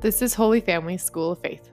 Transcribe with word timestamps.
This 0.00 0.22
is 0.22 0.32
Holy 0.32 0.60
Family 0.60 0.96
School 0.96 1.32
of 1.32 1.40
Faith. 1.40 1.70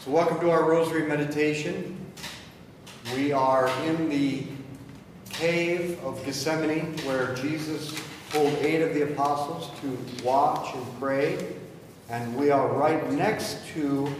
So, 0.00 0.10
welcome 0.10 0.40
to 0.40 0.50
our 0.50 0.64
Rosary 0.64 1.06
meditation. 1.06 1.96
We 3.14 3.30
are 3.30 3.68
in 3.86 4.08
the 4.08 4.42
cave 5.30 6.02
of 6.02 6.20
Gethsemane 6.24 6.98
where 7.04 7.32
Jesus 7.36 7.96
told 8.30 8.52
eight 8.54 8.82
of 8.82 8.92
the 8.92 9.12
apostles 9.12 9.70
to 9.82 10.24
watch 10.24 10.74
and 10.74 10.98
pray. 10.98 11.54
And 12.08 12.34
we 12.34 12.50
are 12.50 12.66
right 12.66 13.08
next 13.12 13.64
to 13.74 14.12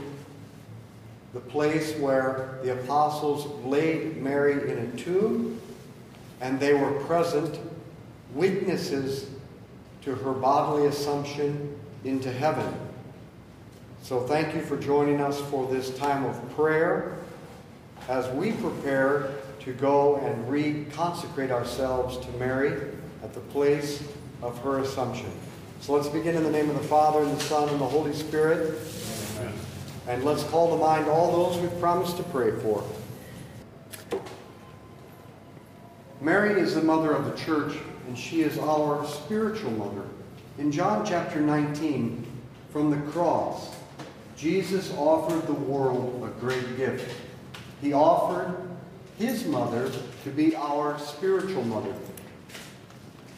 the 1.32 1.40
place 1.40 1.92
where 1.96 2.60
the 2.62 2.74
apostles 2.80 3.46
laid 3.64 4.22
Mary 4.22 4.70
in 4.70 4.78
a 4.78 4.96
tomb 4.96 5.60
and 6.40 6.60
they 6.60 6.74
were 6.74 6.92
present 7.00 7.58
witnesses 8.34 9.26
to 10.02 10.14
her 10.14 10.32
bodily 10.32 10.86
assumption 10.86 11.78
into 12.04 12.30
heaven. 12.30 12.72
So 14.02 14.20
thank 14.20 14.54
you 14.54 14.60
for 14.60 14.76
joining 14.76 15.20
us 15.20 15.40
for 15.50 15.66
this 15.72 15.96
time 15.96 16.24
of 16.24 16.54
prayer 16.54 17.16
as 18.08 18.28
we 18.34 18.52
prepare 18.52 19.30
to 19.60 19.72
go 19.72 20.16
and 20.16 20.46
reconsecrate 20.46 21.50
ourselves 21.50 22.18
to 22.18 22.30
Mary 22.32 22.72
at 23.22 23.32
the 23.32 23.40
place 23.40 24.06
of 24.42 24.58
her 24.62 24.80
assumption. 24.80 25.30
So 25.80 25.94
let's 25.94 26.08
begin 26.08 26.34
in 26.34 26.42
the 26.42 26.50
name 26.50 26.68
of 26.68 26.76
the 26.76 26.86
Father, 26.86 27.20
and 27.22 27.34
the 27.34 27.40
Son, 27.40 27.68
and 27.70 27.80
the 27.80 27.86
Holy 27.86 28.12
Spirit. 28.12 28.78
Amen. 29.38 29.52
And 30.06 30.24
let's 30.24 30.44
call 30.44 30.76
to 30.76 30.82
mind 30.82 31.08
all 31.08 31.32
those 31.32 31.60
we've 31.60 31.80
promised 31.80 32.18
to 32.18 32.22
pray 32.24 32.50
for. 32.50 32.84
Mary 36.20 36.60
is 36.60 36.74
the 36.74 36.82
mother 36.82 37.12
of 37.12 37.24
the 37.24 37.36
church, 37.42 37.76
and 38.06 38.18
she 38.18 38.42
is 38.42 38.58
our 38.58 39.04
spiritual 39.06 39.70
mother. 39.72 40.02
In 40.58 40.70
John 40.70 41.04
chapter 41.04 41.40
19, 41.40 42.24
from 42.70 42.90
the 42.90 43.10
cross, 43.10 43.74
Jesus 44.36 44.92
offered 44.96 45.46
the 45.46 45.54
world 45.54 46.22
a 46.24 46.40
great 46.40 46.76
gift. 46.76 47.14
He 47.80 47.92
offered 47.92 48.56
his 49.18 49.46
mother 49.46 49.90
to 50.24 50.30
be 50.30 50.56
our 50.56 50.98
spiritual 50.98 51.64
mother. 51.64 51.94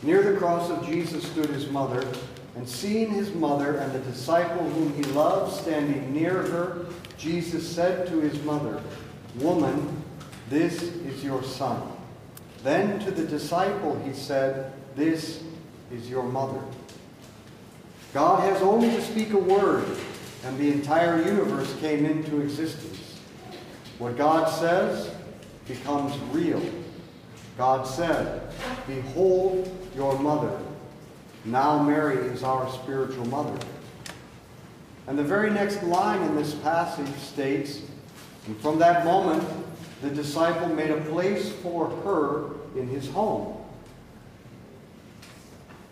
Near 0.03 0.23
the 0.23 0.39
cross 0.39 0.71
of 0.71 0.87
Jesus 0.87 1.27
stood 1.27 1.51
his 1.51 1.69
mother, 1.71 2.07
and 2.55 2.69
seeing 2.69 3.11
his 3.11 3.35
mother 3.35 3.77
and 3.77 3.93
the 3.93 3.99
disciple 4.01 4.69
whom 4.71 4.95
he 4.95 5.03
loved 5.13 5.55
standing 5.55 6.13
near 6.13 6.43
her, 6.43 6.87
Jesus 7.19 7.69
said 7.69 8.07
to 8.09 8.21
his 8.21 8.43
mother, 8.43 8.83
Woman, 9.37 10.03
this 10.49 10.83
is 10.83 11.23
your 11.23 11.43
son. 11.43 11.96
Then 12.63 12.99
to 13.01 13.11
the 13.11 13.25
disciple 13.25 14.01
he 14.05 14.13
said, 14.13 14.73
This 14.95 15.43
is 15.93 16.09
your 16.09 16.25
mother. 16.25 16.61
God 18.13 18.41
has 18.41 18.63
only 18.63 18.91
to 18.91 19.03
speak 19.03 19.33
a 19.33 19.39
word, 19.39 19.85
and 20.45 20.59
the 20.59 20.73
entire 20.73 21.23
universe 21.23 21.75
came 21.81 22.07
into 22.07 22.41
existence. 22.41 23.19
What 23.99 24.17
God 24.17 24.49
says 24.49 25.11
becomes 25.67 26.17
real. 26.33 26.63
God 27.57 27.87
said, 27.87 28.43
Behold 28.87 29.71
your 29.95 30.19
mother. 30.19 30.59
Now 31.45 31.83
Mary 31.83 32.17
is 32.29 32.43
our 32.43 32.71
spiritual 32.73 33.27
mother. 33.27 33.59
And 35.07 35.19
the 35.19 35.25
very 35.25 35.51
next 35.51 35.83
line 35.85 36.23
in 36.23 36.35
this 36.35 36.55
passage 36.55 37.15
states, 37.19 37.81
And 38.47 38.59
from 38.61 38.79
that 38.81 39.05
moment, 39.05 39.45
the 40.03 40.11
disciple 40.11 40.69
made 40.69 40.91
a 40.91 41.01
place 41.03 41.51
for 41.51 41.89
her 41.89 42.79
in 42.79 42.89
his 42.89 43.09
home. 43.11 43.57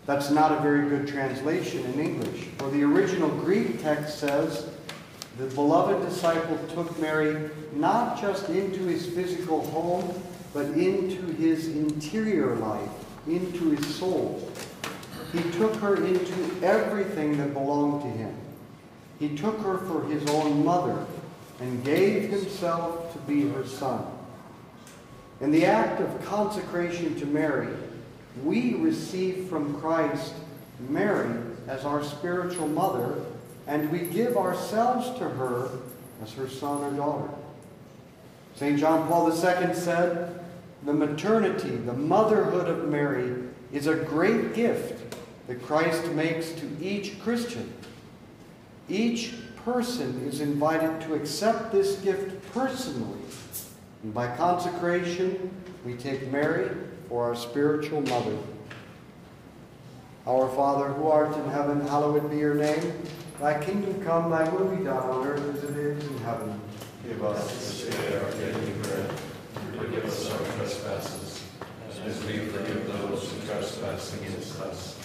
That's 0.05 0.29
not 0.29 0.51
a 0.51 0.61
very 0.61 0.87
good 0.87 1.07
translation 1.07 1.83
in 1.85 1.99
English. 1.99 2.45
For 2.57 2.69
the 2.69 2.83
original 2.83 3.29
Greek 3.29 3.81
text 3.81 4.19
says, 4.19 4.69
the 5.37 5.47
beloved 5.47 6.07
disciple 6.07 6.57
took 6.69 6.97
Mary 6.99 7.49
not 7.73 8.21
just 8.21 8.49
into 8.49 8.83
his 8.83 9.07
physical 9.07 9.65
home, 9.71 10.21
but 10.53 10.67
into 10.67 11.25
his 11.33 11.67
interior 11.67 12.55
life, 12.55 12.89
into 13.27 13.71
his 13.71 13.95
soul. 13.95 14.49
He 15.33 15.41
took 15.51 15.75
her 15.77 15.97
into 16.05 16.33
everything 16.63 17.37
that 17.37 17.53
belonged 17.53 18.03
to 18.03 18.09
him. 18.09 18.33
He 19.19 19.35
took 19.35 19.59
her 19.61 19.79
for 19.79 20.03
his 20.05 20.29
own 20.29 20.63
mother 20.63 21.05
and 21.59 21.83
gave 21.83 22.29
himself 22.29 23.13
to 23.13 23.19
be 23.19 23.47
her 23.49 23.65
son. 23.65 24.05
In 25.41 25.51
the 25.51 25.65
act 25.65 26.01
of 26.01 26.25
consecration 26.25 27.17
to 27.19 27.25
Mary, 27.25 27.73
we 28.43 28.75
receive 28.75 29.47
from 29.47 29.79
Christ 29.79 30.33
Mary 30.89 31.29
as 31.67 31.85
our 31.85 32.03
spiritual 32.03 32.67
mother, 32.67 33.15
and 33.67 33.91
we 33.91 33.99
give 33.99 34.37
ourselves 34.37 35.17
to 35.19 35.29
her 35.29 35.69
as 36.21 36.33
her 36.33 36.49
son 36.49 36.83
or 36.83 36.91
daughter. 36.95 37.29
St. 38.55 38.79
John 38.79 39.07
Paul 39.07 39.29
II 39.29 39.73
said, 39.73 40.39
The 40.83 40.93
maternity, 40.93 41.75
the 41.75 41.93
motherhood 41.93 42.69
of 42.69 42.87
Mary, 42.89 43.33
is 43.73 43.87
a 43.87 43.95
great 43.95 44.53
gift 44.53 45.15
that 45.47 45.61
Christ 45.61 46.05
makes 46.11 46.51
to 46.53 46.69
each 46.81 47.19
Christian. 47.21 47.73
Each 48.87 49.33
person 49.65 50.25
is 50.27 50.39
invited 50.39 51.01
to 51.01 51.15
accept 51.15 51.71
this 51.71 51.97
gift 51.97 52.53
personally 52.53 53.19
and 54.05 54.13
by 54.13 54.27
consecration, 54.37 55.49
we 55.83 55.95
take 55.95 56.31
Mary 56.31 56.69
for 57.09 57.23
our 57.23 57.35
spiritual 57.35 58.01
mother. 58.01 58.37
Our 60.27 60.47
Father, 60.49 60.89
who 60.89 61.07
art 61.07 61.35
in 61.35 61.49
heaven, 61.49 61.81
hallowed 61.81 62.29
be 62.29 62.37
your 62.37 62.53
name. 62.53 62.93
Thy 63.39 63.59
kingdom 63.63 63.99
come, 64.03 64.29
thy 64.29 64.47
will 64.47 64.67
be 64.67 64.83
done 64.83 65.09
on 65.09 65.25
earth 65.25 65.55
as 65.55 65.63
it 65.63 65.75
is 65.75 66.05
in 66.05 66.17
heaven. 66.19 66.61
Give 67.07 67.23
us 67.23 67.51
this 67.51 67.95
day 67.95 68.17
our 68.17 68.29
daily 68.29 68.73
bread. 68.83 69.11
Forgive 69.75 70.05
us 70.05 70.29
our 70.29 70.37
trespasses, 70.55 71.43
as 72.05 72.23
we 72.25 72.37
forgive 72.45 72.85
those 72.85 73.31
who 73.31 73.47
trespass 73.47 74.13
against 74.13 74.61
us. 74.61 75.04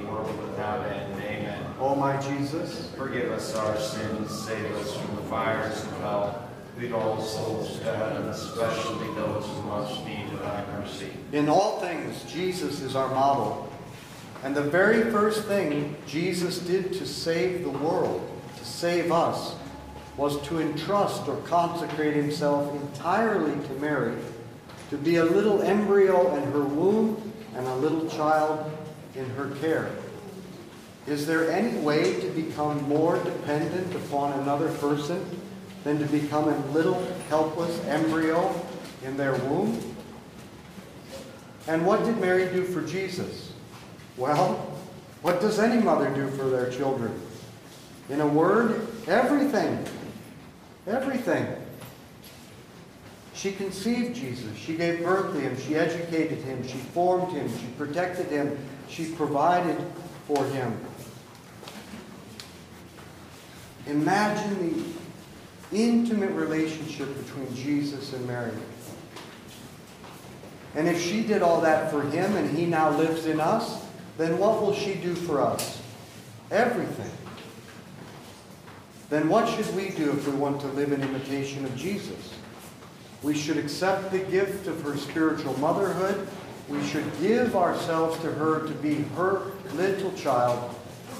without 0.23 0.85
end. 0.87 1.13
Amen. 1.21 1.65
O 1.79 1.95
my 1.95 2.19
Jesus, 2.21 2.91
Forgive 2.95 3.31
us 3.31 3.55
our 3.55 3.77
sins, 3.79 4.31
save 4.45 4.65
us 4.75 4.95
from 4.95 5.15
the 5.15 5.21
fires 5.23 5.83
of 5.83 5.97
hell. 5.99 6.49
Lead 6.77 6.93
all 6.93 7.21
souls 7.21 7.77
to 7.79 7.83
heaven, 7.83 8.27
especially 8.29 9.07
those 9.15 9.45
who 9.45 9.61
most 9.63 10.05
need 10.05 10.25
of 10.33 10.39
thy 10.39 10.65
mercy. 10.77 11.09
in 11.31 11.49
all 11.49 11.79
things, 11.79 12.23
Jesus 12.31 12.81
is 12.81 12.95
our 12.95 13.09
model. 13.09 13.71
And 14.43 14.55
the 14.55 14.61
very 14.63 15.11
first 15.11 15.45
thing 15.45 15.95
Jesus 16.07 16.59
did 16.59 16.93
to 16.93 17.05
save 17.05 17.63
the 17.63 17.69
world, 17.69 18.27
to 18.57 18.65
save 18.65 19.11
us, 19.11 19.55
was 20.17 20.41
to 20.47 20.59
entrust 20.59 21.27
or 21.27 21.37
consecrate 21.41 22.15
himself 22.15 22.73
entirely 22.81 23.53
to 23.67 23.73
Mary, 23.75 24.15
to 24.89 24.97
be 24.97 25.17
a 25.17 25.25
little 25.25 25.61
embryo 25.61 26.35
in 26.35 26.51
her 26.51 26.63
womb 26.63 27.31
and 27.55 27.65
a 27.67 27.75
little 27.75 28.07
child 28.09 28.71
in 29.15 29.29
her 29.31 29.51
care. 29.61 29.91
Is 31.07 31.25
there 31.25 31.51
any 31.51 31.77
way 31.79 32.19
to 32.21 32.29
become 32.29 32.87
more 32.87 33.21
dependent 33.23 33.95
upon 33.95 34.39
another 34.39 34.71
person 34.73 35.25
than 35.83 35.97
to 35.99 36.05
become 36.05 36.47
a 36.47 36.67
little 36.67 37.03
helpless 37.27 37.83
embryo 37.85 38.53
in 39.03 39.17
their 39.17 39.35
womb? 39.35 39.79
And 41.67 41.85
what 41.85 42.03
did 42.03 42.17
Mary 42.19 42.51
do 42.51 42.63
for 42.63 42.81
Jesus? 42.81 43.51
Well, 44.17 44.55
what 45.21 45.41
does 45.41 45.59
any 45.59 45.81
mother 45.81 46.09
do 46.13 46.29
for 46.31 46.49
their 46.49 46.69
children? 46.69 47.19
In 48.09 48.21
a 48.21 48.27
word, 48.27 48.87
everything. 49.07 49.83
Everything. 50.85 51.47
She 53.33 53.53
conceived 53.53 54.15
Jesus. 54.15 54.55
She 54.55 54.75
gave 54.75 55.03
birth 55.03 55.33
to 55.33 55.39
him. 55.39 55.59
She 55.59 55.75
educated 55.75 56.39
him. 56.39 56.67
She 56.67 56.77
formed 56.77 57.31
him. 57.33 57.49
She 57.49 57.67
protected 57.77 58.27
him. 58.27 58.57
She 58.87 59.05
provided 59.05 59.77
for 60.27 60.45
him. 60.47 60.77
Imagine 63.87 64.85
the 65.71 65.77
intimate 65.77 66.31
relationship 66.31 67.07
between 67.25 67.53
Jesus 67.55 68.13
and 68.13 68.25
Mary. 68.27 68.51
And 70.75 70.87
if 70.87 71.01
she 71.01 71.21
did 71.21 71.41
all 71.41 71.61
that 71.61 71.91
for 71.91 72.01
him 72.01 72.35
and 72.35 72.57
he 72.57 72.65
now 72.65 72.95
lives 72.97 73.25
in 73.25 73.39
us, 73.39 73.83
then 74.17 74.37
what 74.37 74.61
will 74.61 74.73
she 74.73 74.95
do 74.95 75.15
for 75.15 75.41
us? 75.41 75.81
Everything. 76.49 77.11
Then 79.09 79.27
what 79.27 79.49
should 79.49 79.75
we 79.75 79.89
do 79.89 80.11
if 80.11 80.27
we 80.27 80.33
want 80.35 80.61
to 80.61 80.67
live 80.67 80.91
in 80.93 81.01
imitation 81.01 81.65
of 81.65 81.75
Jesus? 81.75 82.33
We 83.23 83.35
should 83.35 83.57
accept 83.57 84.11
the 84.11 84.19
gift 84.19 84.67
of 84.67 84.81
her 84.83 84.95
spiritual 84.97 85.57
motherhood. 85.59 86.27
We 86.69 86.81
should 86.85 87.05
give 87.19 87.55
ourselves 87.55 88.17
to 88.21 88.31
her 88.31 88.65
to 88.65 88.73
be 88.75 88.95
her 89.15 89.41
little 89.73 90.13
child. 90.13 90.73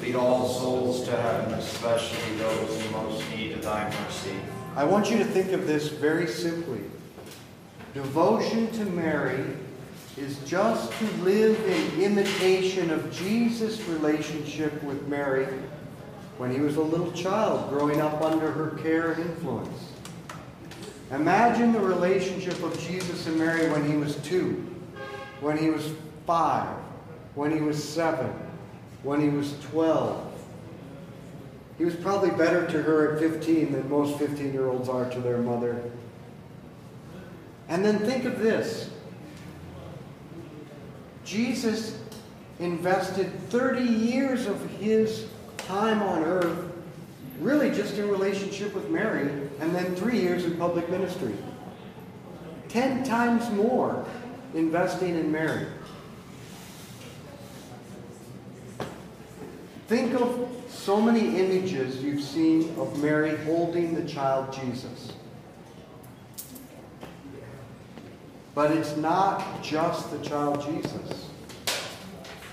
Lead 0.00 0.14
all 0.14 0.48
souls 0.48 1.04
to 1.04 1.10
heaven, 1.10 1.54
especially 1.54 2.36
those 2.36 2.84
in 2.84 2.92
most 2.92 3.30
need 3.30 3.52
of 3.52 3.62
thy 3.62 3.84
mercy. 3.84 4.36
I 4.76 4.84
want 4.84 5.10
you 5.10 5.18
to 5.18 5.24
think 5.24 5.52
of 5.52 5.66
this 5.66 5.88
very 5.88 6.26
simply. 6.26 6.80
Devotion 7.94 8.70
to 8.72 8.84
Mary 8.84 9.44
is 10.16 10.38
just 10.46 10.92
to 10.92 11.04
live 11.22 11.58
in 11.66 12.02
imitation 12.02 12.90
of 12.90 13.10
Jesus' 13.12 13.80
relationship 13.88 14.82
with 14.82 15.06
Mary 15.08 15.46
when 16.38 16.52
he 16.52 16.60
was 16.60 16.76
a 16.76 16.82
little 16.82 17.10
child 17.12 17.68
growing 17.70 18.00
up 18.00 18.22
under 18.22 18.50
her 18.50 18.70
care 18.82 19.12
and 19.12 19.30
influence. 19.30 19.92
Imagine 21.10 21.72
the 21.72 21.80
relationship 21.80 22.62
of 22.62 22.78
Jesus 22.80 23.26
and 23.26 23.38
Mary 23.38 23.68
when 23.70 23.88
he 23.90 23.96
was 23.96 24.16
two, 24.16 24.64
when 25.40 25.56
he 25.56 25.70
was 25.70 25.90
five, 26.26 26.68
when 27.34 27.50
he 27.50 27.60
was 27.60 27.82
seven, 27.82 28.32
when 29.02 29.20
he 29.20 29.28
was 29.28 29.58
12. 29.70 30.24
He 31.78 31.84
was 31.84 31.94
probably 31.94 32.30
better 32.30 32.66
to 32.66 32.82
her 32.82 33.14
at 33.14 33.20
15 33.20 33.72
than 33.72 33.88
most 33.88 34.18
15 34.18 34.52
year 34.52 34.68
olds 34.68 34.88
are 34.88 35.08
to 35.10 35.20
their 35.20 35.38
mother. 35.38 35.82
And 37.68 37.84
then 37.84 37.98
think 38.00 38.24
of 38.24 38.40
this 38.40 38.90
Jesus 41.24 41.98
invested 42.58 43.32
30 43.50 43.82
years 43.82 44.46
of 44.46 44.68
his 44.70 45.26
time 45.58 46.02
on 46.02 46.24
earth 46.24 46.68
really 47.40 47.70
just 47.70 47.96
in 47.98 48.08
relationship 48.08 48.74
with 48.74 48.88
Mary, 48.90 49.30
and 49.60 49.74
then 49.74 49.94
three 49.94 50.20
years 50.20 50.44
in 50.44 50.56
public 50.56 50.88
ministry. 50.88 51.34
Ten 52.68 53.04
times 53.04 53.48
more 53.50 54.04
investing 54.54 55.16
in 55.16 55.30
Mary. 55.30 55.66
Think 59.88 60.12
of 60.20 60.46
so 60.68 61.00
many 61.00 61.38
images 61.40 62.04
you've 62.04 62.22
seen 62.22 62.78
of 62.78 63.02
Mary 63.02 63.34
holding 63.46 63.94
the 63.94 64.06
child 64.06 64.52
Jesus. 64.52 65.14
But 68.54 68.70
it's 68.70 68.98
not 68.98 69.62
just 69.62 70.10
the 70.10 70.18
child 70.18 70.62
Jesus. 70.62 71.30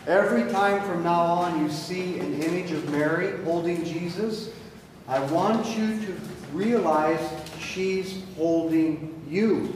Every 0.07 0.49
time 0.49 0.81
from 0.83 1.03
now 1.03 1.23
on 1.23 1.61
you 1.61 1.69
see 1.69 2.19
an 2.19 2.41
image 2.41 2.71
of 2.71 2.89
Mary 2.89 3.43
holding 3.43 3.83
Jesus, 3.83 4.51
I 5.05 5.19
want 5.25 5.77
you 5.77 5.99
to 6.05 6.13
realize 6.53 7.19
she's 7.59 8.23
holding 8.37 9.21
you. 9.27 9.73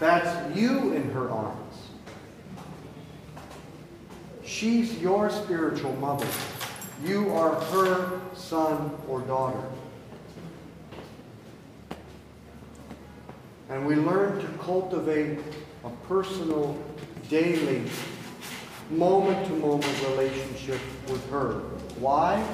That's 0.00 0.56
you 0.56 0.92
in 0.92 1.08
her 1.12 1.30
arms. 1.30 1.89
She's 4.60 5.00
your 5.00 5.30
spiritual 5.30 5.94
mother. 5.94 6.26
You 7.02 7.32
are 7.32 7.54
her 7.54 8.20
son 8.34 8.94
or 9.08 9.22
daughter. 9.22 9.62
And 13.70 13.86
we 13.86 13.94
learn 13.94 14.38
to 14.38 14.46
cultivate 14.58 15.38
a 15.82 15.88
personal, 16.06 16.78
daily, 17.30 17.84
moment 18.90 19.46
to 19.46 19.52
moment 19.54 19.98
relationship 20.10 20.80
with 21.08 21.30
her. 21.30 21.52
Why? 21.98 22.46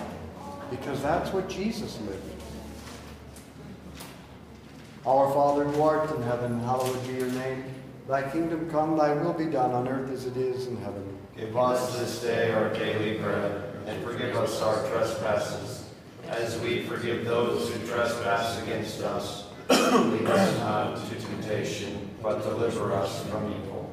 Because 0.70 1.02
that's 1.02 1.32
what 1.32 1.48
Jesus 1.48 1.98
lived. 2.02 2.22
Our 5.04 5.34
Father 5.34 5.64
who 5.64 5.82
art 5.82 6.08
in 6.14 6.22
heaven, 6.22 6.60
hallowed 6.60 7.04
be 7.08 7.14
your 7.14 7.32
name. 7.32 7.64
Thy 8.08 8.22
kingdom 8.30 8.70
come, 8.70 8.96
thy 8.96 9.14
will 9.14 9.32
be 9.32 9.46
done 9.46 9.72
on 9.72 9.88
earth 9.88 10.10
as 10.12 10.26
it 10.26 10.36
is 10.36 10.68
in 10.68 10.76
heaven. 10.76 11.18
Give 11.36 11.56
us 11.56 11.98
this 11.98 12.22
day 12.22 12.52
our 12.52 12.72
daily 12.72 13.18
bread, 13.18 13.64
and 13.86 14.04
forgive 14.04 14.36
us 14.36 14.62
our 14.62 14.88
trespasses, 14.88 15.88
as 16.28 16.56
we 16.60 16.84
forgive 16.84 17.24
those 17.24 17.68
who 17.68 17.86
trespass 17.88 18.62
against 18.62 19.00
us. 19.02 19.48
Lead 19.68 20.26
us 20.26 20.58
not 20.60 20.96
into 20.98 21.16
temptation, 21.16 22.08
but 22.22 22.42
deliver 22.44 22.92
us 22.92 23.24
from 23.26 23.52
evil. 23.52 23.90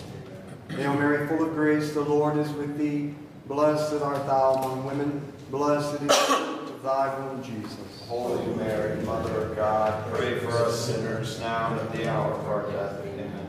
Hail 0.69 0.93
Mary, 0.93 1.27
full 1.27 1.47
of 1.47 1.55
grace, 1.55 1.93
the 1.93 2.01
Lord 2.01 2.37
is 2.37 2.51
with 2.51 2.77
thee. 2.77 3.15
Blessed 3.47 4.01
art 4.01 4.27
thou 4.27 4.53
among 4.53 4.85
women. 4.85 5.33
Blessed 5.49 6.01
is 6.01 6.07
the 6.07 6.13
fruit 6.13 6.69
of 6.69 6.83
thy 6.83 7.19
womb, 7.19 7.43
Jesus. 7.43 8.05
Holy 8.07 8.45
Mary, 8.57 9.01
Mother 9.03 9.47
of 9.47 9.55
God, 9.55 10.13
pray 10.13 10.37
for 10.39 10.51
us 10.51 10.85
sinners 10.85 11.39
now 11.39 11.71
and 11.71 11.81
at 11.81 11.91
the 11.91 12.07
hour 12.07 12.31
of 12.31 12.47
our 12.47 12.71
death. 12.71 13.12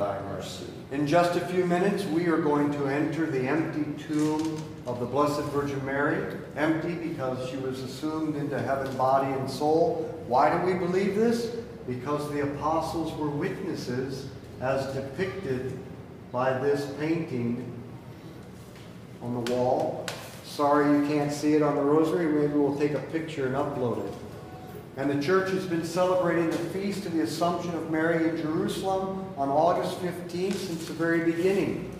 mercy. 0.00 0.66
In 0.92 1.06
just 1.06 1.36
a 1.36 1.46
few 1.46 1.66
minutes, 1.66 2.04
we 2.04 2.26
are 2.26 2.38
going 2.38 2.72
to 2.72 2.86
enter 2.86 3.26
the 3.26 3.46
empty 3.46 3.84
tomb 4.04 4.62
of 4.86 4.98
the 4.98 5.06
Blessed 5.06 5.42
Virgin 5.50 5.84
Mary. 5.84 6.36
Empty 6.56 6.94
because 6.94 7.48
she 7.48 7.56
was 7.56 7.80
assumed 7.80 8.36
into 8.36 8.60
heaven, 8.60 8.94
body 8.96 9.32
and 9.32 9.48
soul. 9.48 10.14
Why 10.26 10.56
do 10.56 10.66
we 10.66 10.74
believe 10.74 11.14
this? 11.14 11.56
Because 11.86 12.30
the 12.32 12.42
apostles 12.42 13.12
were 13.18 13.28
witnesses 13.28 14.28
as 14.60 14.92
depicted 14.94 15.78
by 16.32 16.58
this 16.58 16.90
painting 16.98 17.64
on 19.22 19.44
the 19.44 19.52
wall. 19.52 20.06
Sorry 20.44 20.98
you 20.98 21.06
can't 21.06 21.32
see 21.32 21.54
it 21.54 21.62
on 21.62 21.76
the 21.76 21.82
rosary. 21.82 22.26
Maybe 22.26 22.54
we'll 22.54 22.78
take 22.78 22.92
a 22.92 23.00
picture 23.12 23.46
and 23.46 23.54
upload 23.54 24.06
it. 24.06 24.14
And 24.96 25.08
the 25.08 25.22
church 25.22 25.50
has 25.52 25.64
been 25.64 25.84
celebrating 25.84 26.50
the 26.50 26.58
feast 26.58 27.06
of 27.06 27.12
the 27.12 27.22
Assumption 27.22 27.74
of 27.74 27.90
Mary 27.90 28.28
in 28.28 28.36
Jerusalem 28.36 29.29
on 29.40 29.48
August 29.48 29.98
15th 30.02 30.52
since 30.52 30.84
the 30.84 30.92
very 30.92 31.24
beginning. 31.24 31.90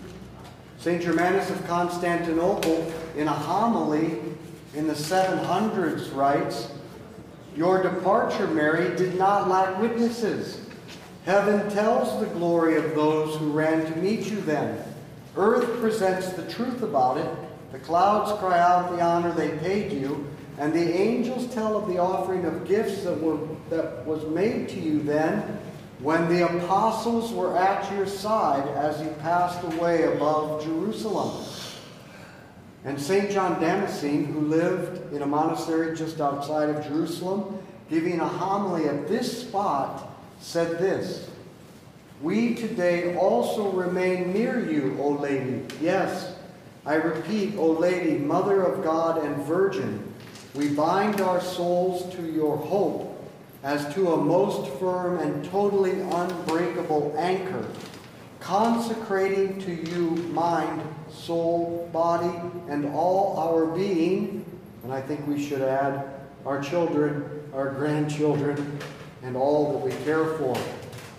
St. 0.77 1.01
Germanus 1.01 1.49
of 1.49 1.65
Constantinople, 1.65 2.93
in 3.17 3.27
a 3.27 3.33
homily 3.33 4.19
in 4.75 4.85
the 4.85 4.93
700s, 4.93 6.15
writes 6.15 6.71
Your 7.55 7.81
departure, 7.81 8.45
Mary, 8.45 8.95
did 8.95 9.17
not 9.17 9.49
lack 9.49 9.81
witnesses. 9.81 10.69
Heaven 11.25 11.67
tells 11.71 12.19
the 12.19 12.27
glory 12.27 12.77
of 12.77 12.93
those 12.93 13.35
who 13.37 13.49
ran 13.49 13.91
to 13.91 13.97
meet 13.97 14.29
you 14.29 14.39
then. 14.41 14.83
Earth 15.35 15.79
presents 15.79 16.29
the 16.33 16.47
truth 16.47 16.83
about 16.83 17.17
it. 17.17 17.29
The 17.71 17.79
clouds 17.79 18.39
cry 18.39 18.59
out 18.59 18.91
the 18.91 19.01
honor 19.01 19.31
they 19.31 19.57
paid 19.57 19.91
you. 19.91 20.27
And 20.59 20.71
the 20.73 20.95
angels 20.95 21.51
tell 21.51 21.75
of 21.75 21.87
the 21.87 21.97
offering 21.97 22.45
of 22.45 22.67
gifts 22.67 23.03
that, 23.03 23.19
were, 23.19 23.39
that 23.71 24.05
was 24.05 24.27
made 24.27 24.69
to 24.69 24.79
you 24.79 25.01
then 25.01 25.59
when 26.01 26.27
the 26.29 26.45
apostles 26.45 27.31
were 27.31 27.55
at 27.55 27.91
your 27.93 28.07
side 28.07 28.67
as 28.69 28.99
he 28.99 29.07
passed 29.21 29.63
away 29.63 30.03
above 30.03 30.63
Jerusalem. 30.63 31.45
And 32.83 32.99
St. 32.99 33.29
John 33.29 33.61
Damascene, 33.61 34.25
who 34.25 34.39
lived 34.39 35.13
in 35.13 35.21
a 35.21 35.27
monastery 35.27 35.95
just 35.95 36.19
outside 36.19 36.69
of 36.69 36.83
Jerusalem, 36.83 37.59
giving 37.89 38.19
a 38.19 38.27
homily 38.27 38.89
at 38.89 39.07
this 39.07 39.43
spot, 39.43 40.09
said 40.39 40.79
this 40.79 41.29
We 42.19 42.55
today 42.55 43.15
also 43.15 43.69
remain 43.71 44.33
near 44.33 44.59
you, 44.67 44.97
O 44.99 45.09
Lady. 45.09 45.67
Yes, 45.79 46.33
I 46.83 46.95
repeat, 46.95 47.55
O 47.57 47.67
Lady, 47.73 48.17
Mother 48.17 48.63
of 48.63 48.83
God 48.83 49.23
and 49.23 49.35
Virgin. 49.43 50.11
We 50.55 50.69
bind 50.69 51.21
our 51.21 51.39
souls 51.39 52.11
to 52.15 52.23
your 52.23 52.57
hope 52.57 53.10
as 53.63 53.93
to 53.93 54.13
a 54.13 54.17
most 54.17 54.71
firm 54.79 55.19
and 55.19 55.45
totally 55.45 55.99
unbreakable 56.01 57.13
anchor, 57.17 57.65
consecrating 58.39 59.59
to 59.61 59.71
you 59.71 60.09
mind, 60.33 60.81
soul, 61.11 61.87
body, 61.93 62.35
and 62.69 62.85
all 62.93 63.37
our 63.37 63.67
being, 63.67 64.43
and 64.83 64.91
I 64.91 65.01
think 65.01 65.27
we 65.27 65.43
should 65.43 65.61
add 65.61 66.09
our 66.45 66.61
children, 66.61 67.23
our 67.53 67.69
grandchildren, 67.71 68.79
and 69.21 69.37
all 69.37 69.73
that 69.73 69.85
we 69.85 69.91
care 70.03 70.25
for, 70.37 70.57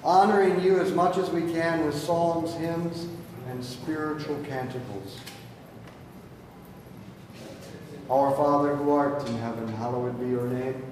honoring 0.03 0.61
you 0.61 0.81
as 0.81 0.93
much 0.93 1.17
as 1.17 1.31
we 1.31 1.43
can 1.53 1.85
with 1.87 1.95
psalms, 1.95 2.55
hymns, 2.55 3.07
and 3.49 3.65
spiritual 3.65 4.37
canticles. 4.45 5.21
Our 8.11 8.35
Father 8.37 8.75
who 8.75 8.91
art 8.91 9.27
in 9.29 9.39
heaven, 9.39 9.69
hallowed 9.69 10.19
be 10.21 10.27
your 10.27 10.49
name. 10.49 10.92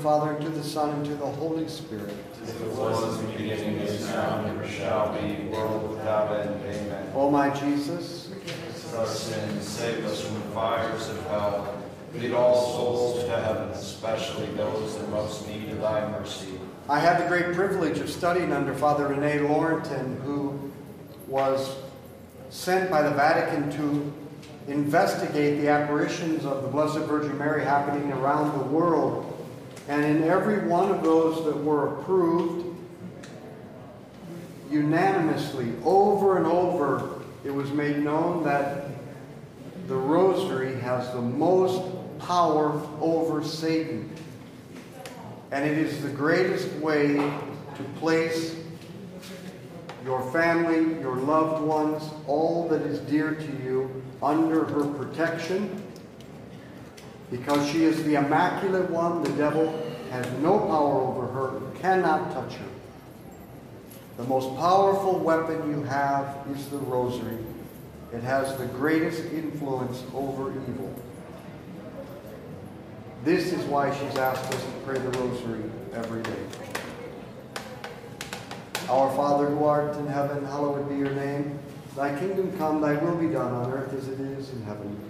Father, 0.00 0.32
and 0.32 0.44
to 0.44 0.50
the 0.50 0.62
Son, 0.62 0.90
and 0.90 1.04
to 1.04 1.14
the 1.14 1.26
Holy 1.26 1.68
Spirit. 1.68 2.14
As 2.42 2.60
it 2.60 2.68
was 2.72 3.18
in 3.20 3.26
the 3.26 3.32
beginning, 3.32 3.76
is 3.78 4.06
now, 4.08 4.40
and 4.40 4.58
ever 4.58 4.66
shall 4.66 5.12
be, 5.12 5.34
world 5.48 5.90
without 5.90 6.34
end. 6.40 6.60
Amen. 6.64 7.12
O 7.14 7.30
my 7.30 7.50
Jesus, 7.50 8.28
Forgive 8.28 8.74
us 8.74 8.94
our 8.94 9.06
sins, 9.06 9.66
save 9.66 10.04
us 10.06 10.24
from 10.24 10.34
the 10.36 10.48
fires 10.48 11.08
of 11.08 11.26
hell. 11.26 11.76
Lead 12.14 12.32
all 12.32 12.72
souls 12.72 13.24
to 13.24 13.30
heaven, 13.30 13.68
especially 13.68 14.46
those 14.54 14.96
in 14.96 15.10
most 15.10 15.46
need 15.46 15.68
of 15.68 15.80
thy 15.80 16.08
mercy. 16.10 16.58
I 16.88 16.98
had 16.98 17.22
the 17.22 17.28
great 17.28 17.54
privilege 17.54 17.98
of 17.98 18.10
studying 18.10 18.52
under 18.52 18.74
Father 18.74 19.06
Rene 19.06 19.38
Laurentin, 19.40 20.20
who 20.22 20.72
was 21.28 21.76
sent 22.48 22.90
by 22.90 23.02
the 23.02 23.10
Vatican 23.10 23.70
to 23.72 24.12
investigate 24.66 25.60
the 25.60 25.68
apparitions 25.68 26.44
of 26.44 26.62
the 26.62 26.68
Blessed 26.68 27.00
Virgin 27.00 27.36
Mary 27.38 27.64
happening 27.64 28.10
around 28.12 28.58
the 28.58 28.64
world. 28.64 29.29
And 29.90 30.04
in 30.04 30.22
every 30.22 30.68
one 30.68 30.88
of 30.92 31.02
those 31.02 31.44
that 31.46 31.64
were 31.64 31.98
approved, 31.98 32.64
unanimously, 34.70 35.72
over 35.84 36.36
and 36.36 36.46
over, 36.46 37.22
it 37.44 37.50
was 37.50 37.72
made 37.72 37.98
known 37.98 38.44
that 38.44 38.86
the 39.88 39.96
rosary 39.96 40.78
has 40.78 41.12
the 41.12 41.20
most 41.20 41.82
power 42.20 42.80
over 43.00 43.42
Satan. 43.42 44.08
And 45.50 45.68
it 45.68 45.76
is 45.76 46.00
the 46.04 46.10
greatest 46.10 46.72
way 46.74 47.16
to 47.16 47.82
place 47.96 48.54
your 50.04 50.22
family, 50.30 51.00
your 51.00 51.16
loved 51.16 51.64
ones, 51.64 52.04
all 52.28 52.68
that 52.68 52.82
is 52.82 53.00
dear 53.00 53.34
to 53.34 53.64
you 53.64 54.04
under 54.22 54.66
her 54.66 54.84
protection. 54.84 55.82
Because 57.30 57.68
she 57.70 57.84
is 57.84 58.02
the 58.04 58.16
Immaculate 58.16 58.90
One, 58.90 59.22
the 59.22 59.30
devil 59.30 59.72
has 60.10 60.26
no 60.40 60.58
power 60.58 61.00
over 61.00 61.26
her, 61.26 61.60
cannot 61.80 62.32
touch 62.32 62.54
her. 62.54 62.66
The 64.16 64.24
most 64.24 64.54
powerful 64.58 65.18
weapon 65.20 65.70
you 65.70 65.82
have 65.84 66.36
is 66.54 66.68
the 66.68 66.78
rosary. 66.78 67.38
It 68.12 68.22
has 68.22 68.56
the 68.58 68.66
greatest 68.66 69.24
influence 69.32 70.02
over 70.12 70.50
evil. 70.50 70.94
This 73.24 73.52
is 73.52 73.64
why 73.66 73.94
she's 73.94 74.16
asked 74.16 74.52
us 74.52 74.64
to 74.64 74.70
pray 74.84 74.98
the 74.98 75.10
rosary 75.18 75.62
every 75.94 76.22
day. 76.22 76.42
Our 78.88 79.14
Father 79.14 79.46
who 79.46 79.64
art 79.64 79.96
in 79.96 80.06
heaven, 80.06 80.44
hallowed 80.44 80.88
be 80.88 80.96
your 80.96 81.12
name. 81.12 81.58
Thy 81.94 82.18
kingdom 82.18 82.56
come, 82.58 82.80
thy 82.80 82.94
will 82.94 83.16
be 83.16 83.28
done 83.28 83.52
on 83.52 83.70
earth 83.72 83.92
as 83.92 84.08
it 84.08 84.18
is 84.20 84.50
in 84.50 84.62
heaven. 84.64 85.09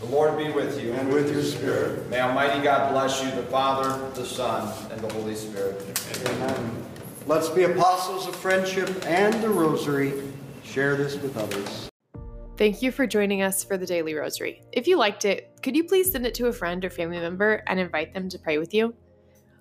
The 0.00 0.06
Lord 0.06 0.36
be 0.36 0.50
with 0.50 0.82
you. 0.82 0.92
And 0.92 1.10
with 1.10 1.32
your 1.32 1.42
spirit. 1.42 2.08
May 2.10 2.20
Almighty 2.20 2.62
God 2.62 2.92
bless 2.92 3.22
you, 3.22 3.30
the 3.30 3.44
Father, 3.44 4.10
the 4.14 4.26
Son, 4.26 4.70
and 4.92 5.00
the 5.00 5.10
Holy 5.14 5.34
Spirit. 5.34 5.82
Amen. 6.26 6.84
Let's 7.26 7.48
be 7.48 7.62
apostles 7.62 8.28
of 8.28 8.36
friendship 8.36 8.90
and 9.06 9.32
the 9.42 9.48
rosary. 9.48 10.12
Share 10.62 10.96
this 10.96 11.16
with 11.16 11.36
others. 11.36 11.88
Thank 12.58 12.82
you 12.82 12.90
for 12.90 13.06
joining 13.06 13.42
us 13.42 13.64
for 13.64 13.76
the 13.76 13.86
Daily 13.86 14.14
Rosary. 14.14 14.62
If 14.72 14.86
you 14.86 14.96
liked 14.96 15.24
it, 15.24 15.50
could 15.62 15.76
you 15.76 15.84
please 15.84 16.12
send 16.12 16.26
it 16.26 16.34
to 16.34 16.46
a 16.46 16.52
friend 16.52 16.84
or 16.84 16.90
family 16.90 17.18
member 17.18 17.62
and 17.66 17.80
invite 17.80 18.12
them 18.12 18.28
to 18.28 18.38
pray 18.38 18.58
with 18.58 18.74
you? 18.74 18.94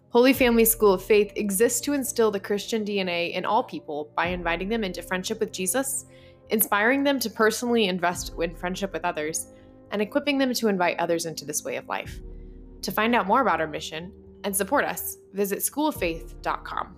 Holy 0.10 0.34
Family 0.34 0.64
School 0.64 0.94
of 0.94 1.04
Faith 1.04 1.32
exists 1.36 1.82
to 1.82 1.94
instill 1.94 2.32
the 2.32 2.40
Christian 2.40 2.86
DNA 2.86 3.34
in 3.34 3.46
all 3.46 3.64
people 3.64 4.12
by 4.16 4.28
inviting 4.28 4.70
them 4.70 4.84
into 4.84 5.02
friendship 5.02 5.40
with 5.40 5.52
Jesus, 5.52 6.06
inspiring 6.50 7.04
them 7.04 7.20
to 7.20 7.30
personally 7.30 7.88
invest 7.88 8.34
in 8.40 8.56
friendship 8.56 8.94
with 8.94 9.04
others, 9.04 9.48
and 9.92 10.02
equipping 10.02 10.38
them 10.38 10.54
to 10.54 10.68
invite 10.68 11.00
others 11.00 11.26
into 11.26 11.46
this 11.46 11.64
way 11.64 11.76
of 11.76 11.88
life. 11.88 12.20
To 12.82 12.92
find 12.92 13.16
out 13.16 13.28
more 13.28 13.42
about 13.42 13.62
our 13.62 13.68
mission 13.68 14.12
and 14.44 14.56
support 14.56 14.86
us, 14.86 15.18
visit 15.34 15.60
schooloffaith.com. 15.60 16.96